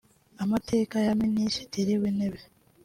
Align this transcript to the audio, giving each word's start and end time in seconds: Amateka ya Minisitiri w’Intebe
Amateka 0.43 0.95
ya 1.07 1.13
Minisitiri 1.23 1.91
w’Intebe 2.01 2.39